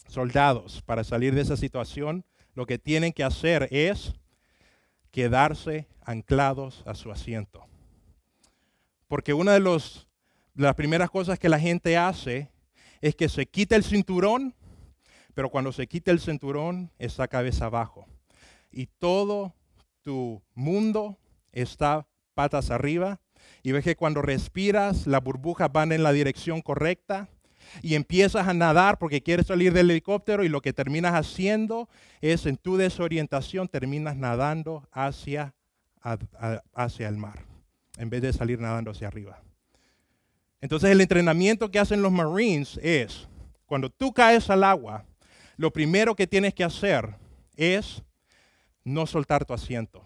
[0.09, 4.15] soldados para salir de esa situación, lo que tienen que hacer es
[5.11, 7.65] quedarse anclados a su asiento.
[9.09, 9.81] Porque una de,
[10.55, 12.51] las primeras cosas que la gente hace
[13.01, 14.55] es que se quita el cinturón,
[15.35, 18.07] pero cuando se quita el cinturón está cabeza abajo.
[18.71, 19.55] Y todo
[20.03, 21.19] tu mundo
[21.53, 23.21] está patas arriba.
[23.63, 27.29] Y ves que cuando respiras, las burbujas van en la dirección correcta
[27.81, 31.89] y empiezas a nadar porque quieres salir del helicóptero y lo que terminas haciendo
[32.21, 35.55] es en tu desorientación terminas nadando hacia,
[36.75, 37.45] hacia el mar
[37.99, 39.41] en vez de salir nadando hacia arriba.
[40.61, 43.29] Entonces el entrenamiento que hacen los Marines es,
[43.67, 45.05] cuando tú caes al agua,
[45.57, 47.17] lo primero que tienes que hacer
[47.57, 48.03] es
[48.85, 50.05] no soltar tu asiento,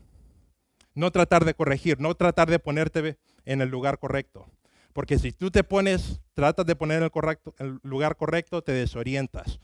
[0.94, 4.46] no tratar de corregir, no tratar de ponerte en el lugar correcto.
[4.92, 9.60] Porque si tú te pones, tratas de poner el, correcto, el lugar correcto, te desorientas.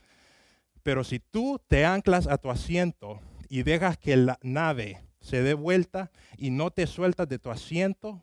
[0.83, 5.55] Pero si tú te anclas a tu asiento y dejas que la nave se dé
[5.55, 8.21] vuelta y no te sueltas de tu asiento,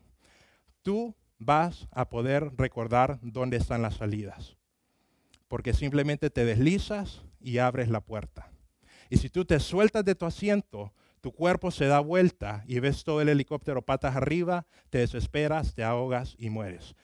[0.83, 4.57] tú vas a poder recordar dónde están las salidas.
[5.47, 8.51] Porque simplemente te deslizas y abres la puerta.
[9.09, 13.03] Y si tú te sueltas de tu asiento, tu cuerpo se da vuelta y ves
[13.03, 16.95] todo el helicóptero patas arriba, te desesperas, te ahogas y mueres.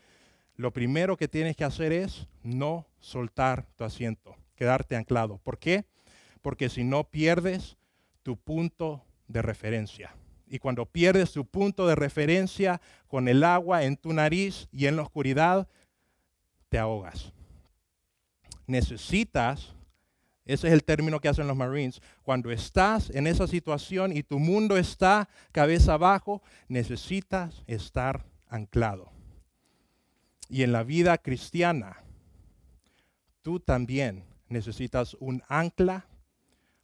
[0.56, 5.38] Lo primero que tienes que hacer es no soltar tu asiento, quedarte anclado.
[5.40, 5.86] ¿Por qué?
[6.42, 7.76] Porque si no pierdes
[8.24, 10.16] tu punto de referencia.
[10.48, 14.96] Y cuando pierdes tu punto de referencia con el agua en tu nariz y en
[14.96, 15.68] la oscuridad,
[16.70, 17.34] te ahogas.
[18.68, 19.76] Necesitas
[20.46, 22.02] ese es el término que hacen los Marines.
[22.22, 29.12] Cuando estás en esa situación y tu mundo está cabeza abajo, necesitas estar anclado.
[30.48, 32.04] Y en la vida cristiana,
[33.42, 36.06] tú también necesitas un ancla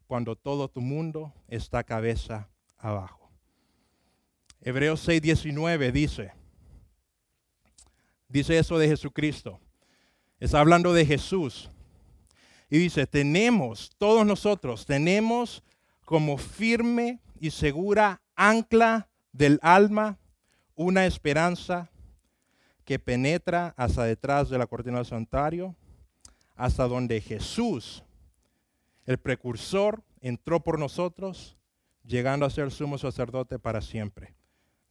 [0.07, 2.49] cuando todo tu mundo está cabeza
[2.79, 3.29] abajo.
[4.61, 6.33] Hebreos 6:19 dice,
[8.27, 9.59] dice eso de Jesucristo.
[10.39, 11.69] Está hablando de Jesús
[12.71, 15.61] y dice, tenemos, todos nosotros, tenemos
[16.05, 20.17] como firme y segura ancla del alma
[20.75, 21.91] una esperanza
[22.85, 25.75] que penetra hasta detrás de la cortina del santuario,
[26.55, 28.05] hasta donde Jesús,
[29.05, 31.57] el precursor, entró por nosotros,
[32.05, 34.33] llegando a ser sumo sacerdote para siempre.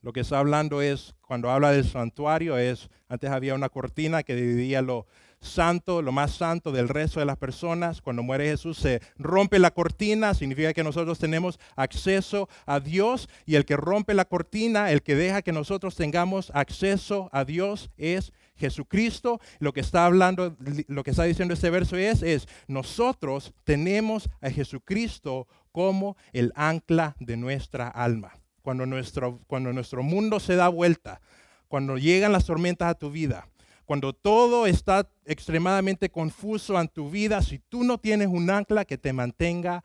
[0.02, 4.34] Lo que está hablando es, cuando habla del santuario, es, antes había una cortina que
[4.34, 5.06] dividía lo
[5.40, 8.02] santo, lo más santo del resto de las personas.
[8.02, 13.54] Cuando muere Jesús se rompe la cortina, significa que nosotros tenemos acceso a Dios y
[13.56, 18.32] el que rompe la cortina, el que deja que nosotros tengamos acceso a Dios es
[18.56, 19.40] Jesucristo.
[19.58, 20.56] Lo que está hablando,
[20.88, 27.16] lo que está diciendo este verso es, es nosotros tenemos a Jesucristo como el ancla
[27.18, 28.36] de nuestra alma.
[28.62, 31.20] Cuando nuestro, cuando nuestro mundo se da vuelta,
[31.68, 33.48] cuando llegan las tormentas a tu vida,
[33.90, 38.96] cuando todo está extremadamente confuso en tu vida, si tú no tienes un ancla que
[38.98, 39.82] te mantenga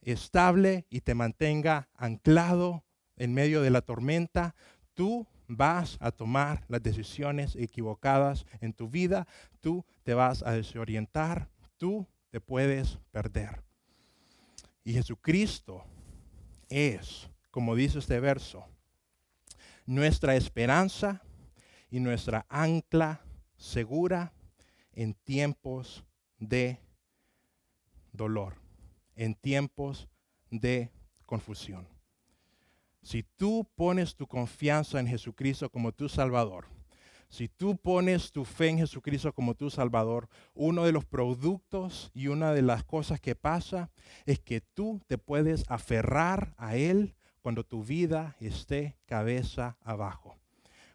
[0.00, 2.82] estable y te mantenga anclado
[3.18, 4.54] en medio de la tormenta,
[4.94, 9.28] tú vas a tomar las decisiones equivocadas en tu vida,
[9.60, 13.62] tú te vas a desorientar, tú te puedes perder.
[14.82, 15.84] Y Jesucristo
[16.70, 18.64] es, como dice este verso,
[19.84, 21.20] nuestra esperanza
[21.90, 23.25] y nuestra ancla
[23.56, 24.32] segura
[24.92, 26.04] en tiempos
[26.38, 26.80] de
[28.12, 28.54] dolor,
[29.14, 30.08] en tiempos
[30.50, 30.90] de
[31.26, 31.86] confusión.
[33.02, 36.66] Si tú pones tu confianza en Jesucristo como tu Salvador,
[37.28, 42.28] si tú pones tu fe en Jesucristo como tu Salvador, uno de los productos y
[42.28, 43.90] una de las cosas que pasa
[44.26, 50.36] es que tú te puedes aferrar a Él cuando tu vida esté cabeza abajo.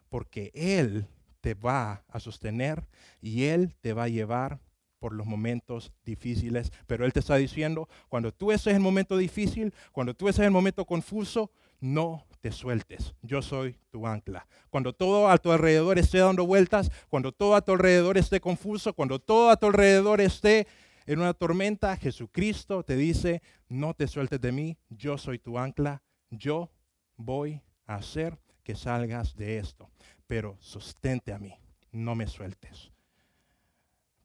[0.08, 1.06] Porque Él
[1.42, 2.86] te va a sostener
[3.20, 4.60] y Él te va a llevar
[4.98, 6.72] por los momentos difíciles.
[6.86, 10.38] Pero Él te está diciendo, cuando tú estés en el momento difícil, cuando tú estés
[10.40, 13.12] en el momento confuso, no te sueltes.
[13.22, 14.46] Yo soy tu ancla.
[14.70, 18.94] Cuando todo a tu alrededor esté dando vueltas, cuando todo a tu alrededor esté confuso,
[18.94, 20.68] cuando todo a tu alrededor esté
[21.06, 26.04] en una tormenta, Jesucristo te dice, no te sueltes de mí, yo soy tu ancla,
[26.30, 26.70] yo
[27.16, 29.90] voy a hacer que salgas de esto
[30.32, 31.54] pero sostente a mí,
[31.90, 32.90] no me sueltes.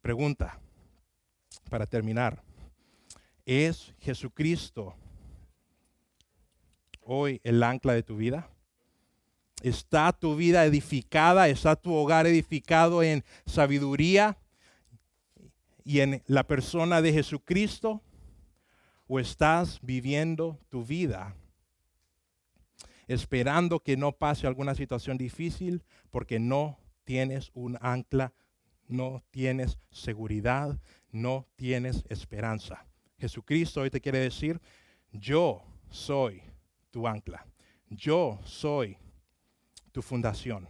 [0.02, 0.58] Pregunta,
[1.70, 2.42] para terminar,
[3.46, 4.96] ¿es Jesucristo
[7.02, 8.50] hoy el ancla de tu vida?
[9.62, 11.50] ¿Está tu vida edificada?
[11.50, 14.38] ¿Está tu hogar edificado en sabiduría
[15.84, 18.02] y en la persona de Jesucristo?
[19.10, 21.36] ¿O estás viviendo tu vida
[23.08, 28.34] esperando que no pase alguna situación difícil porque no tienes un ancla,
[28.88, 30.80] no tienes seguridad,
[31.12, 32.86] no tienes esperanza?
[33.18, 34.62] Jesucristo hoy te quiere decir,
[35.12, 36.42] yo soy
[36.92, 37.46] tu ancla,
[37.90, 38.98] yo soy
[39.92, 40.68] tu fundación.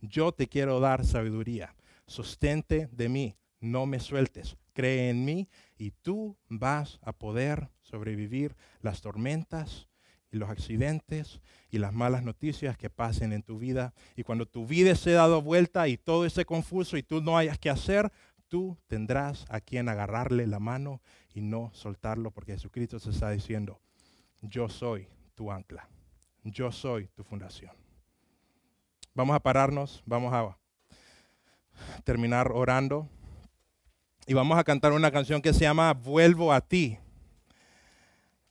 [0.00, 1.76] Yo te quiero dar sabiduría.
[2.06, 4.56] Sostente de mí, no me sueltes.
[4.72, 9.88] Cree en mí y tú vas a poder sobrevivir las tormentas
[10.32, 13.92] y los accidentes y las malas noticias que pasen en tu vida.
[14.16, 17.36] Y cuando tu vida se ha dado vuelta y todo esté confuso y tú no
[17.36, 18.10] hayas que hacer,
[18.48, 21.00] tú tendrás a quien agarrarle la mano
[21.34, 23.78] y no soltarlo porque Jesucristo se está diciendo,
[24.40, 25.88] yo soy tu ancla,
[26.42, 27.72] yo soy tu fundación.
[29.14, 30.56] Vamos a pararnos, vamos a
[32.04, 33.08] terminar orando
[34.26, 36.98] y vamos a cantar una canción que se llama Vuelvo a ti.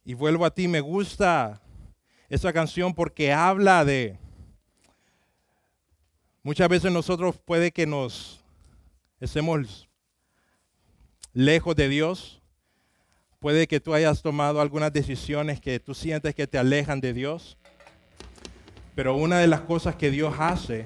[0.04, 1.62] Y Vuelvo a ti me gusta
[2.32, 4.18] esa canción porque habla de...
[6.44, 8.42] Muchas veces nosotros puede que nos
[9.20, 9.90] estemos
[11.34, 12.42] lejos de Dios.
[13.42, 17.58] Puede que tú hayas tomado algunas decisiones que tú sientes que te alejan de Dios.
[18.96, 20.86] Pero una de las cosas que Dios hace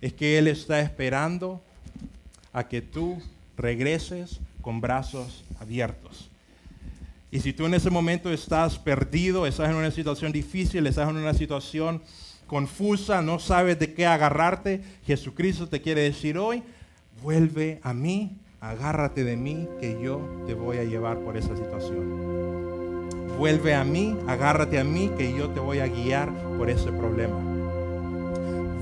[0.00, 1.62] es que Él está esperando
[2.54, 3.22] a que tú
[3.58, 6.31] regreses con brazos abiertos.
[7.32, 11.16] Y si tú en ese momento estás perdido, estás en una situación difícil, estás en
[11.16, 12.00] una situación
[12.46, 16.62] confusa, no sabes de qué agarrarte, Jesucristo te quiere decir hoy,
[17.22, 22.32] vuelve a mí, agárrate de mí, que yo te voy a llevar por esa situación
[23.42, 27.34] vuelve a mí, agárrate a mí, que yo te voy a guiar por ese problema.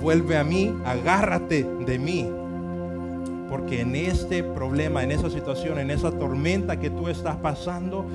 [0.03, 2.31] Vuelve a mí, agárrate de mí,
[3.51, 8.07] porque en este problema, en esa situación, en esa tormenta que tú estás pasando,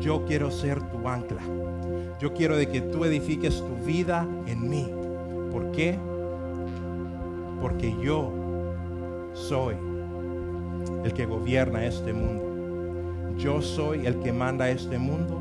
[0.00, 1.40] yo quiero ser tu ancla.
[2.20, 4.86] Yo quiero de que tú edifiques tu vida en mí.
[5.50, 5.98] ¿Por qué?
[7.60, 8.30] Porque yo
[9.32, 9.76] soy
[11.04, 13.36] el que gobierna este mundo.
[13.38, 15.40] Yo soy el que manda este mundo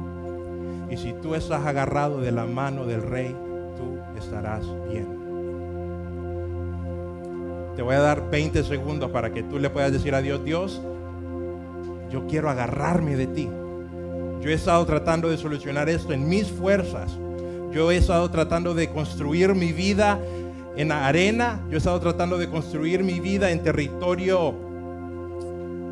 [0.89, 3.35] y si tú estás agarrado de la mano del rey,
[3.77, 5.20] tú estarás bien.
[7.81, 10.79] Te voy a dar 20 segundos para que tú le puedas decir a Dios, Dios,
[12.11, 13.49] yo quiero agarrarme de ti.
[14.39, 17.17] Yo he estado tratando de solucionar esto en mis fuerzas.
[17.71, 20.19] Yo he estado tratando de construir mi vida
[20.77, 21.59] en la arena.
[21.69, 24.53] Yo he estado tratando de construir mi vida en territorio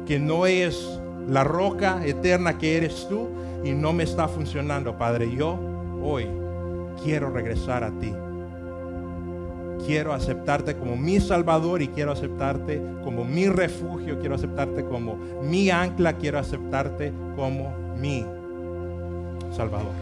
[0.05, 3.29] que no es la roca eterna que eres tú
[3.63, 5.35] y no me está funcionando, Padre.
[5.35, 5.57] Yo
[6.03, 6.27] hoy
[7.03, 8.13] quiero regresar a ti.
[9.85, 15.69] Quiero aceptarte como mi Salvador y quiero aceptarte como mi refugio, quiero aceptarte como mi
[15.69, 18.25] ancla, quiero aceptarte como mi
[19.55, 19.93] Salvador.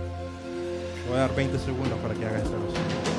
[1.07, 3.16] voy a dar 20 segundos para que haga esta oración.